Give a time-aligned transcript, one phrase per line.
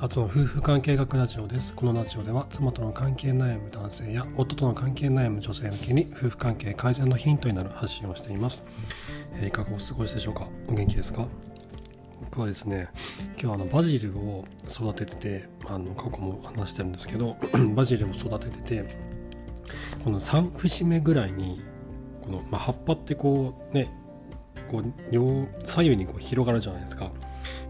[0.00, 1.74] 初の夫婦関係学ラジオです。
[1.74, 8.64] このラジオでは妻との関係悩む男性や夫との関係悩む女性向けに夫婦関係改善のヒントになる発信をしています。
[9.34, 10.48] えー、いかがお過ごしでしょうか？
[10.68, 11.26] お元気ですか？
[12.22, 12.88] 僕はですね、
[13.38, 17.36] 今日あのバジルを育ててて、あの過去も話してるんですけど、
[17.76, 18.96] バジルを育ててて、
[20.02, 21.60] この3節目ぐらいに、
[22.22, 23.92] この、まあ、葉っぱってこうね、
[24.70, 27.10] こう両左右にこう広がるじゃないですか。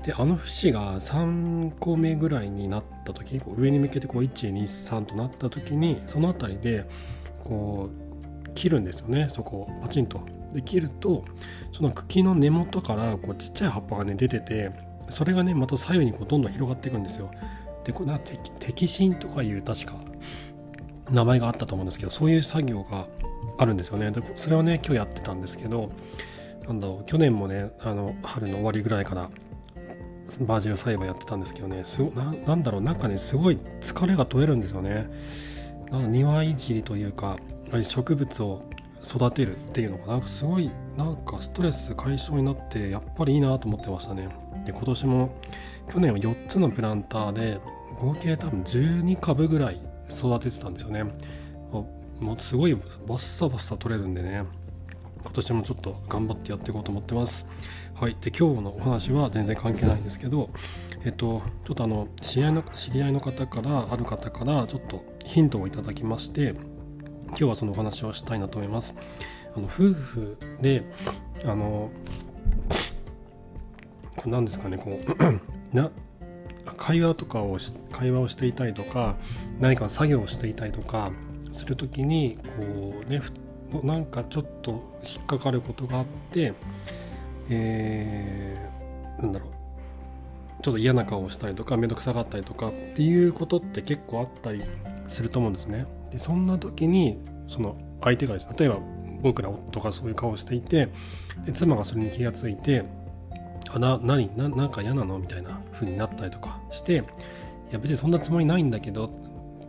[0.04, 6.86] であの節が3個目ぐらいになった時上に向けてこう123となった時にその辺りで
[7.44, 7.90] こ
[8.46, 10.20] う切るんですよねそこをパチンと。
[10.52, 11.24] で切ると
[11.72, 14.70] その茎の根元からこうちっちゃい葉っぱがね出てて
[15.08, 17.30] それがねまた左右にこうどんどん広がっていくんですよ。
[17.84, 19.94] でこれは摘心とかいう確か
[21.10, 23.06] 名前があったと思うんですけどそういう作業が
[23.58, 24.10] あるんですよね。
[24.10, 25.90] でそれをね今日やってたんですけど
[26.70, 29.28] なんだろう去年もねあの春の終わりぐらいから
[30.42, 35.10] バージル栽培やってたんですけどねすごななんだろうなんかねすごい疲れが取れるんですよね。
[35.90, 37.38] なんか庭いじりというか
[37.82, 38.62] 植物を
[39.02, 44.28] 育てるっていうのがなんかすごいなんかストレス解消になってやっぱりいいなと思ってましたね。
[44.64, 45.34] で今年も
[45.92, 47.58] 去年は4つのプランターで
[47.98, 51.02] 合計多分12株ぐらい育ててたんですよね。
[52.20, 54.44] もうすごいバッサバッサ取れるんでね。
[55.22, 57.46] 今年もちょっと頑張ってやっていこうと思ってます
[58.00, 60.48] はい、で今日のお話は全然関係ないんですけど、
[61.04, 66.54] えっと、ちょっとあの知り合いの知り合いの方からある方からちょっとヒントをいただきまして
[67.26, 68.94] 今日はそのお話をしたいなと思います。
[69.54, 70.82] あの夫婦で
[71.44, 71.90] あの
[74.16, 75.36] これ何ですかねこう
[75.76, 75.90] な
[76.78, 77.58] 会話とかを
[77.92, 79.16] 会話をしていたりとか
[79.60, 81.12] 何か作業をしていたりとか
[81.52, 83.20] する時にこうね
[83.82, 86.54] なんかちょっと引っかかることがあって
[87.48, 89.50] えー、なんだろう
[90.62, 94.62] ちょっと嫌な顔をしたりとか面倒くさかったりとかっていうことって結構あったり
[95.08, 95.86] すると思うんですね。
[96.10, 98.78] でそんな時にその相手がですね例えば
[99.22, 100.88] 僕ら夫がそういう顔をしていて
[101.44, 102.84] で妻がそれに気がついて
[103.72, 107.02] 「あな何ななんか嫌なの?」みたいな風になったりとかして
[107.70, 109.10] 「いや別にそんなつもりないんだけど」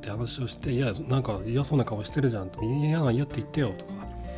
[0.02, 3.92] って話をして「いやなんか嫌そうな顔してるじゃん」と「嫌な嫌って言ってよ」とか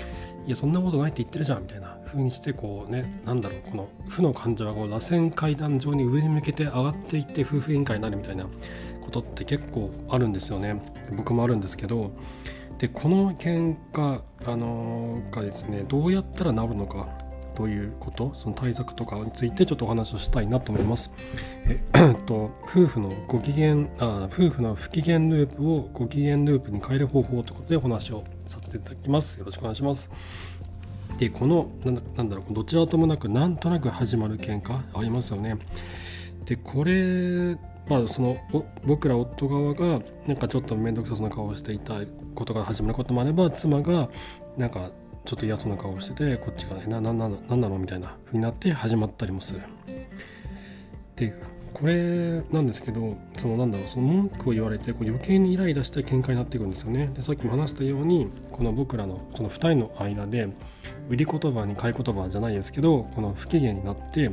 [0.46, 8.46] 「いやそんなことないって言ってるじゃん」みたいな風にしてこうねなんだろうこの負の感情がこう螺旋階段上に上に向けて上がっていって夫婦喧嘩になるみたいな
[9.02, 10.82] ことって結構あるんですよね。
[11.16, 12.12] 僕もあるんですけど。
[12.80, 17.08] でこの喧嘩あのー、がですねどうやったら治るのか。
[17.56, 21.12] ということその対策とかについてちょっとお話をしたいなと思います。
[21.66, 21.82] え
[22.12, 29.40] っ と夫婦のご機嫌あ夫婦の不機嫌ループをご機嫌ループに変える方法ということでお話をさせていただきます。
[29.40, 30.10] よろしくお願いします。
[31.18, 31.68] でこの
[32.16, 35.58] なんだろうどちらともなくなんとなく始まる喧嘩ありますよね。
[36.46, 37.56] でこれ
[37.88, 38.38] まあその
[38.86, 41.96] 僕ら夫側がなんかちょっと面倒くさそうな顔をしていた
[42.36, 44.10] ことが始まることもあれば妻が
[44.58, 44.92] なんか
[45.26, 49.62] ちょっと嫌そうな顔をしててこっちがねななななんなのみたいな風になって始まったりもする。
[51.16, 51.34] で
[51.74, 60.48] これなんですけどそのなんだろうその文句を言われてこう余計にイライラして喧嘩になっていくんですよねでさっきも話したようにこの僕らのその2人の間で
[61.10, 64.32] 売り言葉に買い言葉じゃないですけどこの不機嫌になって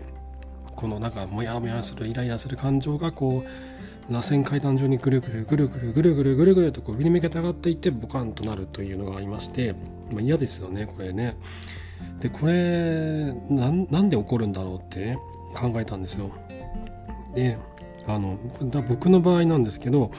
[0.76, 3.79] このなんかモヤモヤするイライラする感情がこう
[4.10, 9.75] 螺旋階段上にぐるぐるぐるぐるぐるぐるぐるぐるとこう上に向けて上がっていってボカンとなるというのがありまして、
[10.10, 11.37] まあ、嫌ですよねこれね。
[12.19, 15.19] でこれなんで起こるんだろうって、ね、
[15.54, 16.31] 考えたんですよ。
[17.34, 17.56] で
[18.06, 18.38] あの
[18.88, 20.10] 僕の場合なんですけど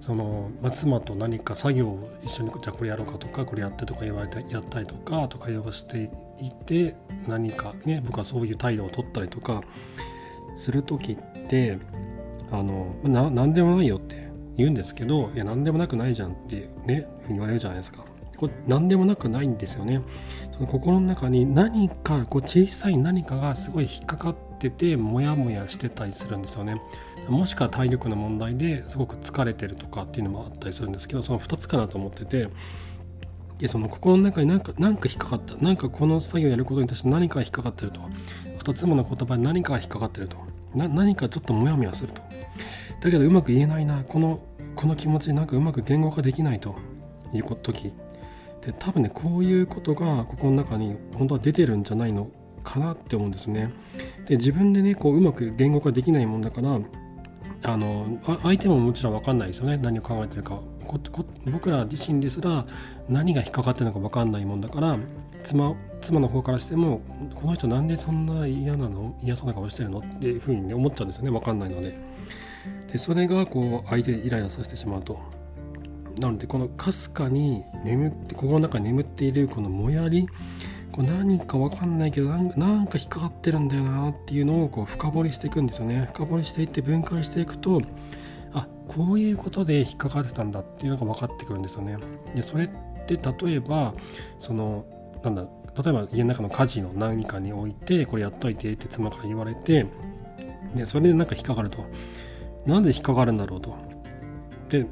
[0.00, 6.96] その、まあ、妻と何か作業を一緒にじゃあこれやろうかとかこれやってとか言われてやったりとかとか言わしていて
[7.28, 9.62] 何かね僕はそういう態度を取ったりとか
[10.56, 11.78] する時って
[12.50, 18.04] あのな何でもないよって言うんですけどいや何でもなくないじゃんってね言われるじゃないですか。
[18.36, 20.02] これ何でもなくないんですよね。
[20.52, 26.80] その心の中に何かこう小さい何かがすごい引っかかっててモヤモヤしてたりするんですよね。
[27.28, 32.48] もしくは体力の問題ですごく疲れてるとかっていうのもあったりするんですけどその2つかなと思ってて
[33.58, 38.00] でその心の中に何か何か引っかかった何かこの作業をやることに対して何か引っかかってると
[38.60, 40.36] あと妻の言葉に何かが引っかかってると
[40.74, 42.22] 何かちょっとモヤモヤすると
[43.00, 44.40] だけどうまく言えないなこの
[44.74, 46.76] この気持ちなんかうまく言語化できないと
[47.32, 47.92] いう時。
[48.62, 52.28] で多分ねこういうことが心の中に本当は出てるんじゃないの
[52.64, 53.70] かなって思うんですね。
[54.26, 56.80] で自分でねこううまく言語化できないもんだから
[57.64, 59.76] あの相手ももちろん分かんないですよね。
[59.76, 60.60] 何を考えてるか。
[61.46, 62.64] 僕ら自身ですら
[63.08, 64.96] 何が引っかかってるのか分かんないもんだから
[65.42, 67.00] 妻妻の方からしても
[67.34, 69.18] この人なんでそんな嫌なの？
[69.20, 69.98] 嫌そうな顔してるの？
[69.98, 71.30] っていうふうに、ね、思っちゃうんですよね。
[71.32, 71.98] 分かんないので。
[72.90, 75.18] でそれがこう相手イライラさせてしまうと。
[76.18, 80.26] なのでこのかすかに眠って心の中に眠っているこのもやり
[80.90, 86.08] こう何か分かんないけどなんか引っかかってるんだよなっていうのをこう深掘りしていくんですよね。
[86.14, 87.82] 深掘りしていって分解していくと
[88.54, 91.98] あこういうことで引っかかってたんだっていうのが分かってくるんですよね。
[92.34, 92.68] でそれっ
[93.06, 93.92] て例えば
[94.38, 94.86] その
[95.22, 99.86] なんだ例えば家の中の家事の何かにおいてこれやっといてって妻から言われて
[100.74, 101.84] でそれでなんか引っかかると。
[102.66, 103.74] なんで引っかかるんだろうと。
[104.68, 104.86] で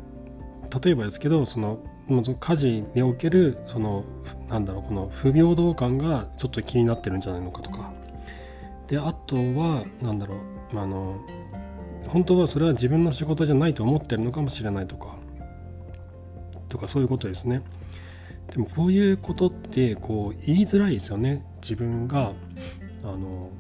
[0.85, 1.79] 例えばですけどその
[2.09, 4.05] 家事におけるその
[4.49, 7.93] なんだろうこの不平等感がちょっと気になってるんじゃないのかとか。
[8.87, 10.35] であとはなんだろ
[10.73, 11.19] うあの
[12.09, 15.17] 本当はそれは自分の仕事じゃないと思ってるのかもしれないとか。
[16.69, 17.63] とかそういうことですね。
[18.51, 21.45] でもこういうことってこう言いづらいですよね。
[21.63, 22.33] 自分が
[23.03, 23.51] あの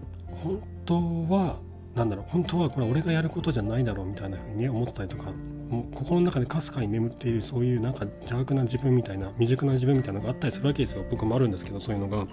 [0.43, 0.95] 本当
[1.33, 1.59] は
[1.94, 5.31] なんだろう本当はこれ俺がやることじゃないだろうみたいなふうに思ったりとか
[5.70, 11.05] もう心の中でかすかに眠っているそういうなんか邪悪な自分みたいな未熟な自分みたいなのがあったりするわけですよ。
[11.11, 12.26] 僕もあるんですけどそういうのが。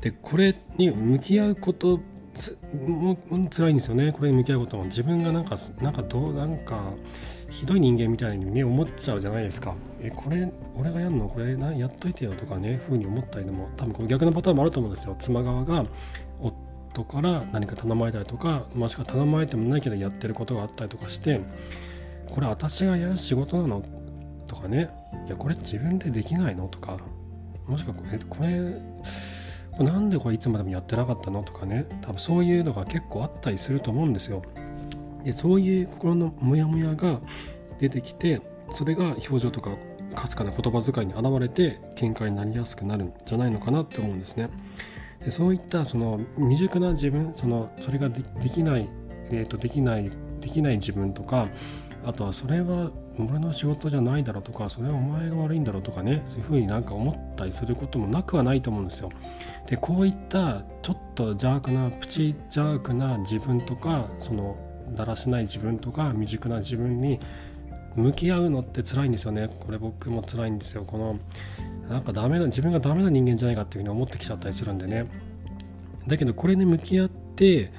[0.00, 2.00] でこれに向き合うこと
[2.34, 3.16] つも
[3.50, 4.10] 辛いんですよね。
[4.10, 4.84] これに向き合うことも。
[4.84, 6.92] 自分がなんかなんかどうなんか
[7.50, 9.74] ひどい人間みたいにね思っちゃうじゃないですか。
[10.00, 11.28] えこれ俺がやるの？
[11.28, 15.14] これなやっといてよとかねふうに思ったりでも多分こう逆のパターンもあると思うんですよ。
[15.18, 15.84] 妻側が
[16.92, 21.40] 夫から何か頼まれたりとかもしくは頼まれてもないけどやってることがあったりとかして
[22.28, 23.82] これ私がやる仕事なの？
[24.46, 24.90] とかね。
[25.26, 26.68] いやこれ自分でできないの？
[26.68, 26.98] とか。
[27.66, 28.80] もしくはこれこれ
[29.70, 31.42] これなんでこれいつまでもやってなかったの？
[31.42, 31.86] とかね。
[32.00, 34.42] 多分そういうのが結構あったりすると思うんですよ。
[35.24, 37.20] でそういう心のモヤモヤが
[37.78, 38.40] 出てきて
[38.70, 39.70] それが表情とか
[40.14, 44.48] かすかな言葉遣いに現れて喧嘩になりやすくなるんじゃないのかなって思うんですね。
[45.24, 48.88] でそういったその未熟な自分そのそれができない、
[49.30, 50.10] えーと、できない
[50.40, 51.48] できない自分とか
[52.04, 59.10] あとはそれは俺の仕事じゃないだろうとかそれはお前が悪いんだろうとかねそういうふうになんか思ったりすることもなくはないと思うんですよ。
[59.66, 64.56] でこういったちょっと邪悪なプチ邪悪な自分とかその
[64.94, 67.20] だらしない自分とか未熟な自分に
[67.94, 71.18] 向き合うのって辛いんですよねこれ僕も辛いんですよこの
[71.88, 75.06] なんかダメな自分がダメな人間じゃないかっていうふうに思ってきちゃったりするんでね。
[76.06, 77.70] だけどこれに向き合って、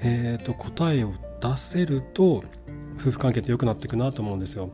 [0.00, 2.44] えー、と答えを出せると
[2.96, 4.70] 夫婦関係って良くなっていくなと思うんですよ。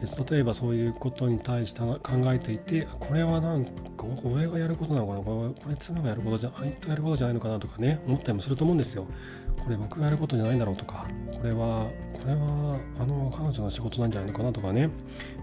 [0.00, 1.98] で例えばそういうことに対して考
[2.32, 3.70] えていてこれはなんか
[4.24, 5.20] 俺がやることなのかな？
[5.20, 7.58] これ妻がやることじゃあいつがやることじゃないのかな？
[7.58, 9.06] とかね思ったりもすると思うんですよ。
[9.64, 14.90] これ僕がやることじゃないだろうとかこれはこれはあの彼女の仕事なんじゃないのかなとかね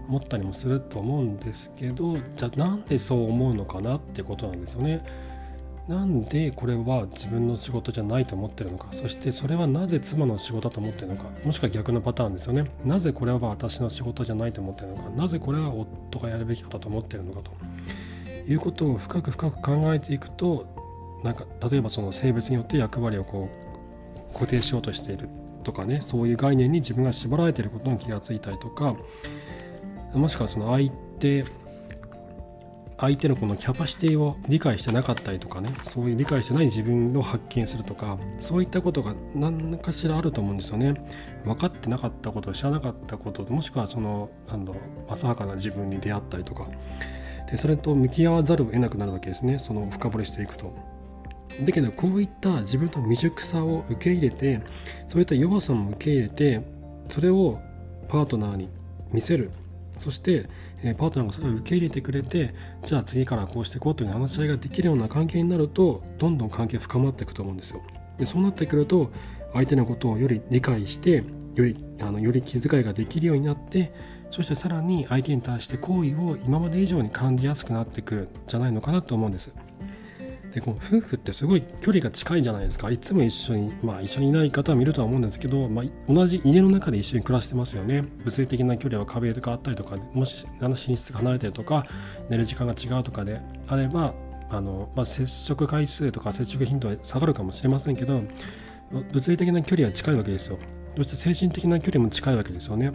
[0.08, 5.04] 思ったりもすると思うんですけどじゃあなんでそう思うのかなってことなんですよね。
[5.88, 17.50] なんでこれは自分の仕事じゃないと思ってるのかそしてそれはなぜ妻の仕事だと思ってるのかもしくは逆のパターンですよねなぜこれは私の仕事じゃないと思ってるのかなぜこれは夫がやるべきことだと思ってるのかと
[18.48, 20.68] いうことを深く深く考えていくと
[21.24, 23.71] なんか例えばその性別によって役割をこう
[24.32, 25.28] 固定しようとしている
[25.64, 28.96] とかねそういう概念に自分が縛られていることに気がついたりとか
[30.14, 31.44] もしくはその相手
[32.98, 40.94] 相手のこのキャパシティを理解してなかったりとかねそういう理解してない自分を発見するとかそういったことが何かしらあると思うんですよね。
[41.44, 46.68] 分かってなかったこと知らなかったこともしくはそのなんだろう浅はかな自分に出会ったりとか。
[47.50, 49.58] でそれと向き合わざるを得なくなるわけですね。
[49.58, 50.72] その深掘りしていくと。
[51.60, 54.60] だけどこういった自分の未熟さを受け入れて
[55.08, 56.62] そういった弱さも受け入れて
[57.08, 57.60] それを
[58.08, 58.68] パートナーに
[59.12, 59.50] 見せる
[59.98, 60.48] そして、
[60.82, 67.82] えパートナーがそれを受け入れてくれてじゃあ次からこうしていこうという話し合いができるような関係になるとどんどん関係深まっていくと思うんですよ。
[68.18, 69.12] でそうなってくると
[69.52, 71.22] 相手のことをより理解して
[71.54, 73.92] よりあのより気遣いができるようになって
[74.30, 79.54] そしてさらに相手に対して好意を今まで以上に感じやすくなってくるんじゃないのかなと思うんです。
[80.52, 82.90] でこの夫婦ってすごい距離が近いじゃないですか。
[82.90, 88.02] いつも一緒にまあ一緒にいない方は見るとは思うんですけど、まあ、同じ家の中で一緒に暮らしてますよね。
[88.24, 91.86] 物理的な距離は壁があったりとかもしあの寝室が離れてるとか
[92.28, 94.14] 寝る時間が違うとかであれば
[94.50, 98.22] あの、まあ、接触回数とか接触頻度は下がるかもしれませんけど
[99.12, 100.58] 物理的な距離は近いわけですよ。
[100.96, 102.92] そして精神的な距離も近いわけですよね。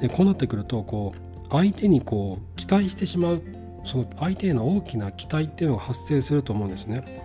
[0.00, 3.42] でこうなってくるとこう相手にこう期待してしまう
[3.84, 7.22] その相手への大きな期待っていうのが発生すると思うんですね。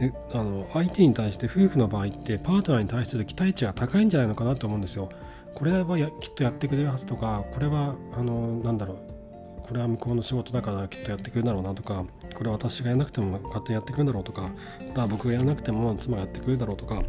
[0.00, 5.08] であの相手に対して夫婦の場合ってパートナーに対する期待値が高いんじゃないのかなと思うんですよ。
[5.54, 9.18] これはやきっとやってくれるはずとかこれはあのなんだろう
[9.62, 14.50] これは向こうの仕事だからきっとやってくれるだろうなとかこれは私がやらなくても勝手にやってくれるだろうとかこ
[14.94, 17.02] れは僕がやらなくても妻がやってくれるだろうとか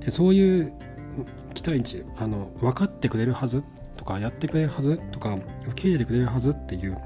[0.00, 0.72] でそういう
[1.54, 3.62] 期待値あの分かってくれるはず
[3.96, 5.36] とかやってくれるはずとか
[5.68, 6.96] 受け入れてくれるはずっていう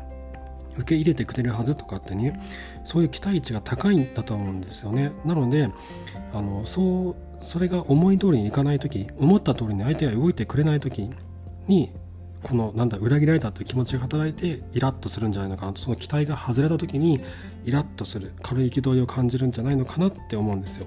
[0.77, 2.41] 受け入れてくれるはずとかってね
[2.85, 5.71] そういう期待値が高いんだと思うんですよねなので
[6.33, 11.11] あのそうそれが思い通りにいかない時思った通りに相手が動いてくれない時
[11.67, 11.93] に
[12.43, 17.21] このなんだ裏切られたという気持ちが働いてイラッとするんじゃないのかなとその期待が外れた時に
[17.65, 20.87] イラッとする軽い憤りを感じるんじゃないのかなって思うんですよ。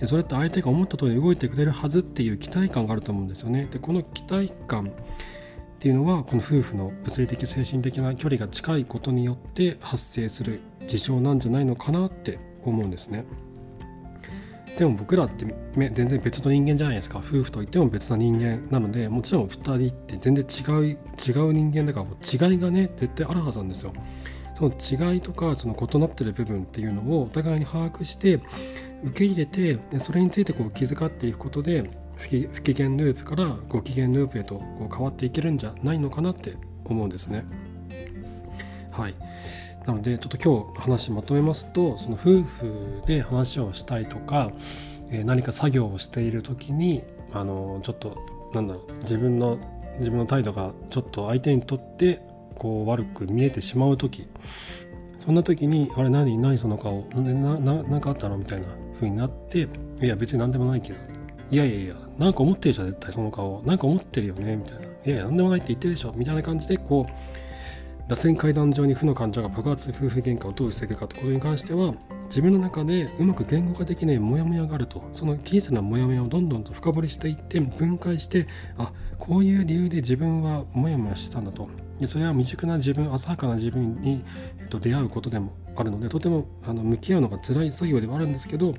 [0.00, 3.68] でそれって相手が思った通り動いてくれるはずっていう期待感があると思うんですよね。
[3.70, 4.92] でこの期待感
[5.80, 13.24] っていうのはこの夫婦の物理的精神的な距離が近いことによって発生する事象なんじゃないのかなって思うんですね。
[14.76, 23.94] でも僕らって全然別の人間じゃないですか夫婦といっても別な人間なのでもちろん2人って全然違う違う人間だから違いがね絶対あるはずなんですよ。
[24.58, 28.34] その違いとかその異なってる部分っていうのをお互いに把握して
[29.02, 37.44] 受け入れてそれについてこう気遣っていくことで不機嫌ループからご機嫌ループへとこう変わっていけるんじゃないのかなって思うんですね。
[38.90, 39.14] はい
[39.86, 44.52] なのでちょっと今日話まとめますとその夫婦で話をしたりとか、
[45.10, 48.18] えー、何か作業をしている時にあのちょっと
[48.52, 49.58] なんだろう自分の
[49.98, 52.20] 自分の態度がちょっと相手にとって
[52.56, 54.28] こう悪く見えてしまう時
[55.18, 59.68] そんな時に「あれ何何その顔なななんかあったの?」みたいな風になって
[60.02, 60.98] 「いや別に何でもないけど」
[61.50, 63.62] いやいやいやなんか思ってるじゃん絶対その顔。
[63.64, 67.12] なんか思ってるよねみたいな「いやいや何でもないって言ってるでしょ」みたいな感じでこう
[68.08, 71.94] 螺旋階段上に負の感情が爆発夫婦喧嘩をどう防ぐかということに関しては
[72.26, 75.02] 自分の中でうまく言語化できないモヤモヤがあると。
[75.12, 78.46] その小さなモヤモヤをどんどんと深掘りしていって分解して
[78.78, 81.68] あこういう理由で自分はモヤモヤしたんだと。
[82.00, 84.24] でそれは未熟な自分浅はかな自分に、
[84.58, 88.74] えっと、出会うことでもあるのでとてもあの向き合うのが辛い作業ではあるんですけど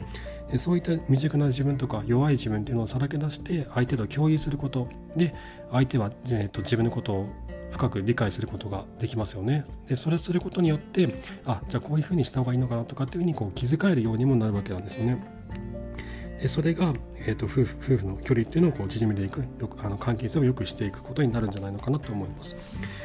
[0.57, 5.33] そういった未熟な自分とか弱い自分っていうのをさらけ出して相手と共有することで
[5.71, 7.29] 相手は、えっと、自分のことを
[7.71, 9.65] 深く理解することができますよね。
[9.87, 15.23] でそれをすることによってあじゃあこういうふうにした方がいいのかなとかっていうふうにこう気遣えるようにもなるわけなんですよね。
[16.47, 22.55] それが、えーと、夫婦夫婦の距離っていうのをこう縮めていくよあの関係性を良くしていくことになるんじゃないのかなと思います。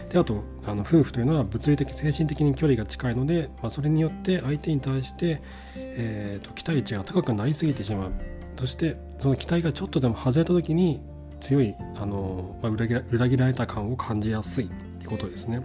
[0.08, 5.42] であとあの夫婦というのは物理的精神的に距離が近いので、まあ、それによって相手に対して、
[5.74, 8.12] えーと、期待値が高くなりすぎてしまう
[8.56, 11.00] そしてその期待がちょっとでも外れた時に
[11.40, 12.86] 強いあの、まあ、裏
[13.28, 15.62] 切られた感を感じやすいってことですね。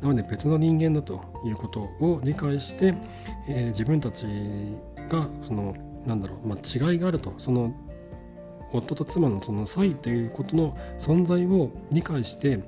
[0.00, 2.94] なので別の人間だということを理解して、
[3.48, 4.26] えー、自分たち
[5.10, 5.74] がその
[6.06, 6.58] なんだろう、まあ、
[6.92, 7.34] 違いがあると。
[7.38, 7.74] その
[8.72, 12.60] 夫と妻のその差異ということの存在を理解して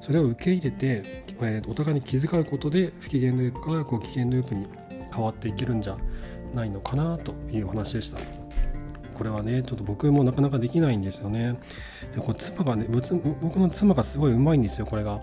[0.00, 1.02] それを受け入れて、
[1.40, 4.66] えー、お互いに気遣うことで不機嫌ループからご機嫌ループに
[5.12, 5.96] 変わっていけるんじゃ
[6.54, 8.18] ないのかなという話でした。
[9.14, 11.58] これはねちょっと僕もなかなかできないんですよね。
[12.14, 15.20] でこれ妻がね僕の妻がすごいうまいんですよこれが。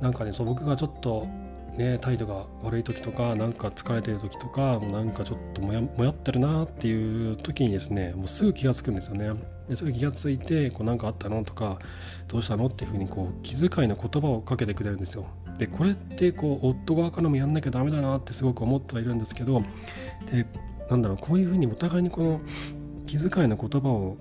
[0.00, 1.28] なんかねそう僕がちょっと
[1.76, 9.32] ね態度が悪い時とかなんか疲れてる時とかなんかちょっともやもやってるなっていう時にですねもうすぐ気が付くんですよね。
[9.68, 11.78] ですぐ気が付いてこう何かあったのとか
[12.28, 15.26] どうしたのっていうふうにこう気遣いの言葉をかけてくれるんですよ。
[15.58, 19.62] でこれってこう夫側からもやんなきゃダメだなってすごく思ってはいるんですけど
[20.30, 20.46] で
[20.90, 22.40] なんだろうこういうふうにお互いにこの
[23.06, 24.16] 気遣いの言葉を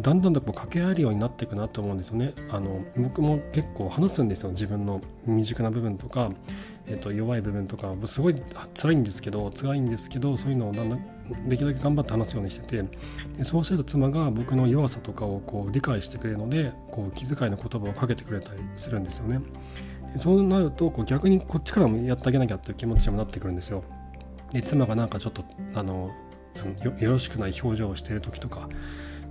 [0.00, 2.32] だんだんとこう掛け合えるようになっていくなと思うんですよね。
[2.50, 6.30] あの僕も結構話すんですよ自分の未熟な部分とか、
[6.86, 8.42] えー、と弱い部分とかすごい
[8.74, 12.84] 辛いんですけど辛いんですけどそういうのをだんだんできるだけ頑張って話すようにしてて
[13.38, 19.40] でそうすると妻が僕の弱さとかをこう理解してくれるのでこう気遣いの言葉をかけてくれたりするんですよね。
[20.16, 23.84] そうなるとこう逆にこっちからもやってあげなきゃっていう気持ちにもなってくるんですよ。
[24.52, 26.10] で妻がなんかちょっとあの
[26.98, 28.68] よろしくない表情をしている時とか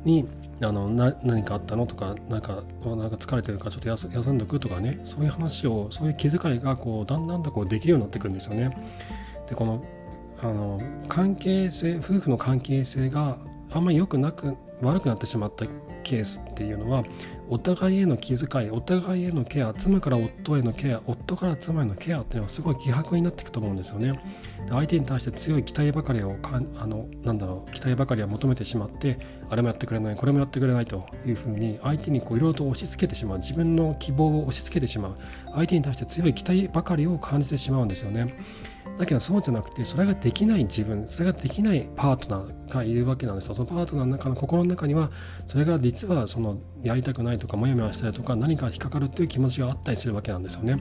[0.04, 0.28] に
[0.62, 8.76] あのな何かあったのとかなんかなんか疲れてるからちょっと休んどくとかねそういう話をそういう気遣いがこうだんだんとこうできるようになってくるんですよね。
[9.48, 9.84] でこの
[10.42, 13.38] あの関係性夫婦の関係性が
[13.72, 15.66] あんまり良くなく悪くなってしまった
[16.04, 17.04] ケースっていうのは
[17.50, 24.20] お互いへの気遣いお互いへのケア妻から夫へのケア夫から妻へのケアっていうのはすごい希薄になっていくと思うんですよね。
[24.70, 29.20] 相手に対して強い期待ばかりをかあのなんだろう期待ばかりを求めてしまって
[29.50, 33.38] あれもやってくれないこれもやってくれないというふうに相手にいろいろと押し付けてしまう。
[33.40, 35.18] 自分の希望を押し付けてしまう。
[35.54, 38.34] 相手に対して強い期待ばかりを感じてしまうんですよね。
[39.00, 43.56] だけどそうじゃなくてそれができない自分それができないパートナーがいるわけなんですよ。
[43.56, 45.10] そのパートナーの中の心の中には
[45.48, 50.76] それが実はそのやりたくないとかモヤモヤしたりとか何か引っかかるっていう気持ちがあったりするわけなんですよね。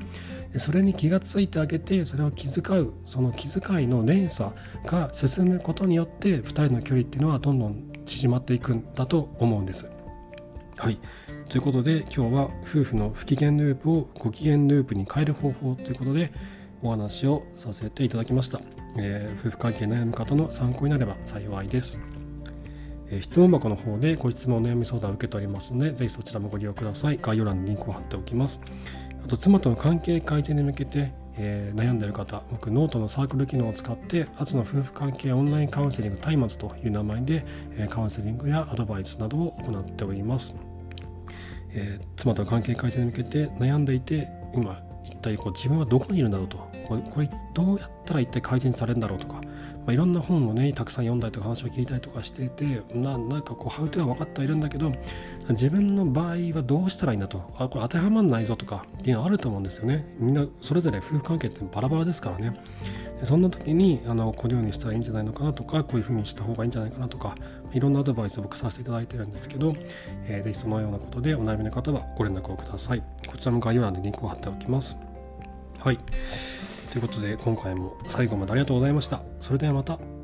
[0.53, 4.51] でそれに気がついてあげてそれを気遣うその気遣いの連鎖
[4.85, 9.89] が進むことによって2人の距離っていうのはどんどん縮まっていくんだと思うんです。
[10.77, 10.99] はい。
[11.49, 16.33] ということで今日は夫婦の不機嫌ループをご機嫌ループに変える方法ということで
[16.83, 18.61] お話をさせていただきました、
[18.97, 21.99] えー、夫婦関係悩む方の参考になれば幸いです、
[23.11, 27.19] えー、質問箱の方でご質問悩み相談を受けておりますのでぜひそちらもご利用ください。
[27.21, 28.61] 概要欄にリンクを貼っておきます。
[29.25, 40.57] あと妻との関係改善に向けてえー、悩んでいる方僕ノートのサークル機能を使ってアツの夫婦関係オンラインカウンセリング松明という名前で、えー、カウンセリングやアドバイスなどを行っております、
[41.71, 46.59] えー、妻との関係改善に向けて悩んでいて今一体こう自分はどこにいるんだろうと。
[46.87, 49.43] これこれどうやったら一体改善されるんだろうとか、ま
[49.89, 54.93] あ、いろんな本をねたくさん読んだりとか話を聞いたりとかしていてなんかこうハウトゥは分かってはいるんだけど
[55.51, 57.43] 自分の場合はどうしたらいいんだと。
[57.59, 60.07] あこれ当てはまらないぞとかっていうのはあると思うんですよね。
[60.19, 62.55] みんなそれぞれ夫婦関係ってバラバラですからね。
[63.25, 67.35] そんな時にあのこのようにしたらいいんじゃないのかなとかこういうふうにした方がいいんじゃないかなとか
[67.73, 69.75] いろんなアドバイスを僕させていただいてるんですけど、
[70.27, 73.03] えー、ぜひそのようなことでお悩みの方はご連絡をください。
[73.27, 74.97] こちらも概要欄でリンクを貼っておきます。
[75.79, 75.99] はい。
[76.91, 79.21] ということで今回も最後までありがとうございました。
[79.41, 80.18] それではまた。